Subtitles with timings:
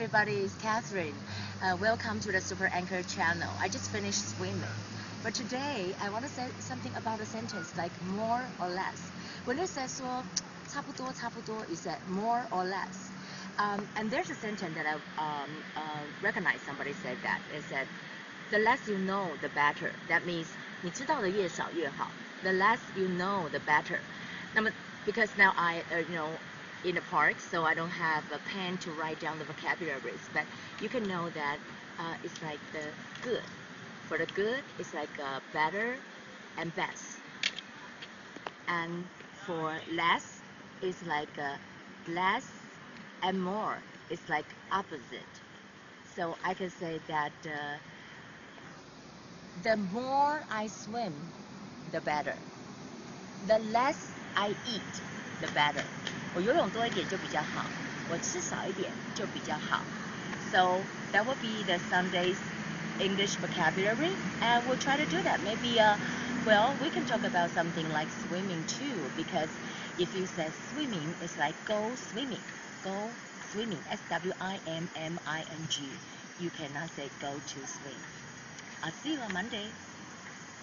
[0.00, 1.13] everybody, it's Catherine.
[1.63, 3.49] Uh, welcome to the Super Anchor channel.
[3.59, 4.61] I just finished swimming.
[5.23, 9.11] But today, I want to say something about a sentence like more or less.
[9.45, 10.23] When it says 说
[10.71, 13.09] 差不多,差不多, you said more or less.
[13.57, 17.39] Um, and there's a sentence that I um, uh, recognize somebody said that.
[17.55, 17.87] It said,
[18.51, 19.91] the less you know, the better.
[20.09, 20.47] That means
[20.83, 22.07] 你知道的越少越好.
[22.43, 23.99] The less you know, the better.
[24.53, 24.69] 那么
[25.05, 26.29] because now I, uh, you know,
[26.83, 30.29] in the park, so I don't have a pen to write down the vocabularies.
[30.33, 30.45] But
[30.79, 31.59] you can know that
[31.99, 33.45] uh, it's like the good.
[34.07, 35.97] For the good, it's like uh, better
[36.57, 37.19] and best.
[38.67, 39.09] And
[39.45, 40.41] for less,
[40.81, 41.57] it's like uh,
[42.07, 42.51] less
[43.21, 43.83] and more.
[44.09, 45.41] It's like opposite.
[46.15, 47.77] So I can say that uh,
[49.63, 51.13] the more I swim,
[51.91, 52.35] the better.
[53.47, 55.01] The less I eat,
[55.41, 55.83] the better.
[56.32, 57.70] 我游泳多一点就比较好，
[58.06, 59.86] 我吃少一点就比较好。
[60.38, 62.38] So that will be the Sunday's
[62.98, 65.40] English vocabulary, and we'll try to do that.
[65.40, 65.96] Maybe, uh,
[66.44, 69.50] well, we can talk about something like swimming too, because
[69.98, 72.42] if you say swimming, it's like go swimming,
[72.82, 73.14] go
[73.50, 76.00] swimming, S W I M M I N G.
[76.38, 78.00] You cannot say go to swim.
[78.82, 79.72] I'll see you on Monday.